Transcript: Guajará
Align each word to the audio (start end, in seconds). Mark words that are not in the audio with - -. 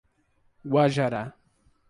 Guajará 0.65 1.37